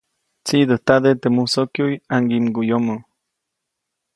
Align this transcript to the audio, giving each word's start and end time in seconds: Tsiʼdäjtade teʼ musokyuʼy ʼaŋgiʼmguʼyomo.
Tsiʼdäjtade 0.45 1.11
teʼ 1.21 1.33
musokyuʼy 1.35 1.93
ʼaŋgiʼmguʼyomo. 2.07 2.95